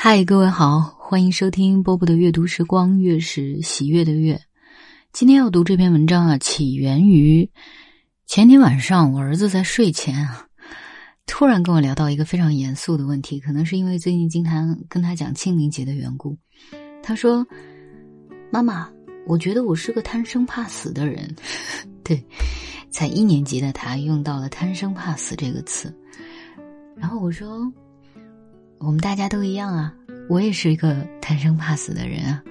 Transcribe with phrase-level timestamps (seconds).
[0.00, 4.40] 嗨，各位好，欢迎收听波波的阅读时光，月是喜悦的月。
[5.12, 7.50] 今天要读这篇文章啊，起源于
[8.24, 10.46] 前天晚上，我儿子在睡前啊，
[11.26, 16.38] 突然跟我聊到一个非常严肃的问题，可能是因为最近经常跟他讲清明节的缘故。
[17.02, 17.44] 他说
[18.52, 18.88] ：“妈妈，
[19.26, 21.34] 我觉得我是个贪生怕死的人。
[22.04, 22.24] ”对，
[22.88, 25.92] 在一年级的他用到了“贪生怕死”这个词。
[26.94, 27.68] 然后我说。
[28.78, 29.92] 我们大家都一样啊，
[30.28, 32.42] 我也是一个贪生怕死的人啊。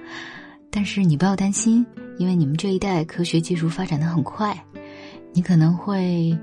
[0.70, 1.84] 但是你不要担心，
[2.18, 4.56] 因为你们这一代科学技术发展的很快，
[5.32, 6.36] 你可能会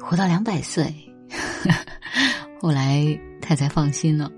[0.00, 0.92] 活到两百岁。
[2.60, 4.30] 后来他才放心了。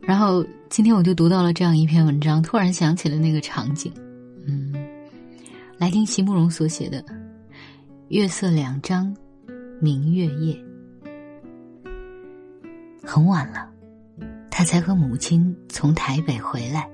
[0.00, 3.92] 然后今天我就读到了这样一篇文章，突然想起了那个场景。
[4.46, 4.72] 嗯，
[5.76, 7.02] 来听席慕容所写的
[8.08, 9.14] 《月色两张，
[9.80, 10.54] 明月夜》。
[13.16, 13.66] 很晚了，
[14.50, 16.86] 他才和母亲从台北回来。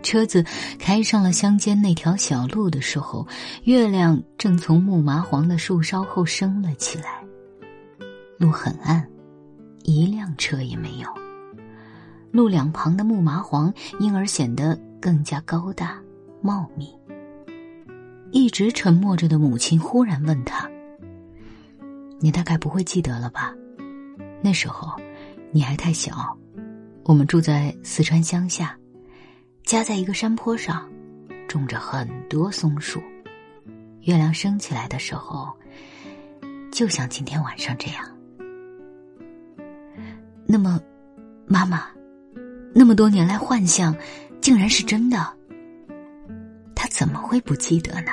[0.00, 0.44] 车子
[0.78, 3.26] 开上了乡间那条小路的时候，
[3.64, 7.20] 月亮正从木麻黄的树梢后升了起来。
[8.38, 9.04] 路很暗，
[9.82, 11.08] 一辆车也没有。
[12.30, 16.00] 路两旁的木麻黄因而显得更加高大
[16.40, 16.94] 茂密。
[18.30, 20.70] 一直沉默着的母亲忽然问他
[22.22, 23.52] ：“你大概不会记得了吧？
[24.40, 24.96] 那时候。”
[25.52, 26.38] 你还太小，
[27.02, 28.78] 我们住在四川乡下，
[29.64, 30.88] 家在一个山坡上，
[31.48, 33.02] 种着很多松树。
[34.02, 35.52] 月亮升起来的时候，
[36.70, 38.06] 就像今天晚上这样。
[40.46, 40.80] 那么，
[41.46, 41.84] 妈妈，
[42.72, 43.92] 那么多年来幻象，
[44.40, 45.18] 竟然是真的。
[46.76, 48.12] 他怎么会不记得呢？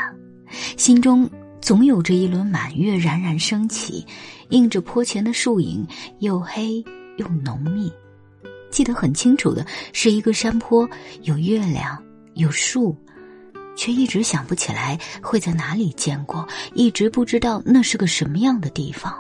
[0.75, 1.29] 心中
[1.61, 4.03] 总有着一轮满月冉冉升起，
[4.49, 6.83] 映着坡前的树影，又黑。
[7.17, 7.91] 又浓密，
[8.71, 10.89] 记得很清楚的是一个山坡，
[11.23, 12.01] 有月亮，
[12.33, 12.95] 有树，
[13.75, 19.13] 却一直想不起来会在哪里见过，一直不知道那是个什么样的地方。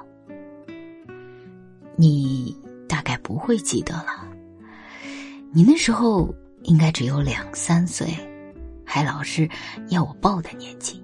[1.95, 2.55] 你
[2.87, 4.27] 大概不会记得了，
[5.51, 6.33] 你那时候
[6.63, 8.07] 应该只有两三岁，
[8.85, 9.49] 还老是
[9.89, 11.03] 要我抱的年纪。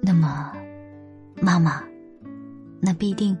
[0.00, 0.52] 那么，
[1.42, 1.84] 妈妈，
[2.80, 3.36] 那必定。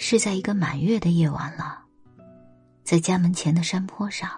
[0.00, 1.80] 是在一个满月的夜晚了，
[2.84, 4.30] 在家门前的山坡上，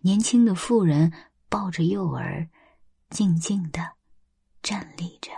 [0.00, 1.12] 年轻的妇人
[1.48, 2.48] 抱着幼儿，
[3.10, 3.80] 静静的
[4.62, 5.32] 站立着。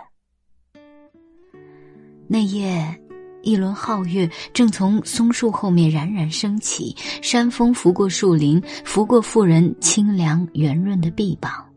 [2.27, 3.01] 那夜，
[3.41, 11.72] 一轮皓月正从松树后面冉冉升起，山风拂过树林，拂过妇人清凉圆润的臂膀。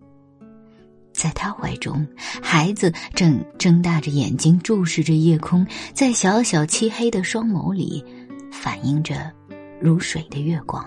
[1.16, 2.06] 在他怀中，
[2.42, 8.04] 孩子正睁大着眼睛注视着夜空，在小小漆黑的双眸里，
[8.52, 9.32] 反映着
[9.80, 10.84] 如水的月光。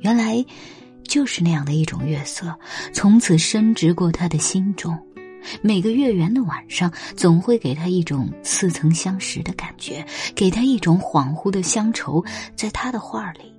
[0.00, 0.44] 原来，
[1.04, 2.54] 就是那样的一种月色，
[2.92, 4.96] 从此深植过他的心中。
[5.60, 10.04] 每个月圆的晚上，总会给他一种似曾相识的感觉，
[10.34, 12.24] 给他一种恍惚的乡愁。
[12.54, 13.52] 在他的画里，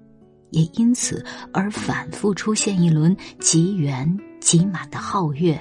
[0.51, 4.17] 也因此而反复出现一轮极圆。
[4.44, 5.58] 挤满的皓月，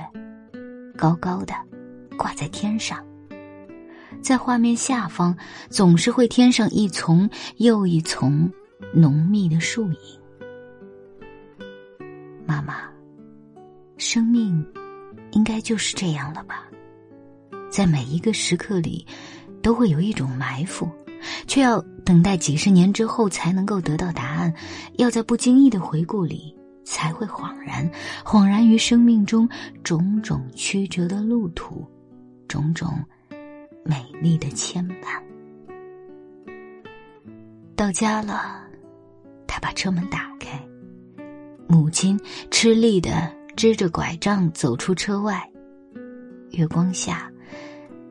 [0.97, 1.55] 高高的
[2.19, 2.99] 挂在天上。
[4.21, 5.37] 在画面下方，
[5.71, 8.51] 总是会添上一丛又一丛
[8.93, 9.99] 浓密的树影。
[12.45, 12.91] 妈妈，
[13.99, 14.67] 生命
[15.31, 16.67] 应该就是这样了吧？
[17.71, 19.07] 在每一个时刻里，
[19.63, 20.91] 都会有一种埋伏，
[21.47, 24.53] 却要等待几十年之后才能够得到答案。
[24.99, 26.53] 要在不经意的回顾里。
[26.85, 27.91] 才会恍然，
[28.25, 29.49] 恍然于生命中
[29.83, 31.87] 种种曲折的路途，
[32.49, 32.89] 种种
[33.85, 35.23] 美丽的牵绊。
[37.75, 38.63] 到家了，
[39.47, 40.61] 他把车门打开，
[41.67, 42.19] 母亲
[42.51, 45.49] 吃力的支着拐杖走出车外。
[46.51, 47.31] 月光下，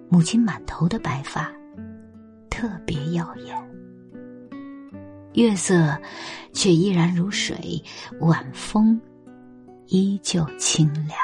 [0.10, 1.52] 母亲满头的白发，
[2.50, 3.71] 特别耀眼。
[5.34, 5.98] 月色，
[6.54, 7.56] 却依然如水；
[8.20, 9.00] 晚风，
[9.88, 11.18] 依旧清凉。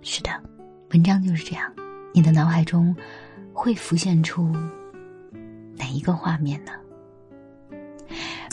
[0.00, 0.30] 是的，
[0.90, 1.72] 文章就是这样。
[2.14, 2.94] 你的脑海中
[3.52, 4.50] 会浮现出
[5.76, 6.72] 哪一个画面呢？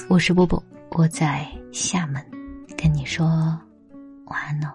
[0.10, 2.24] 我是波波，我在厦门，
[2.78, 3.26] 跟你说
[4.26, 4.74] 晚安哦。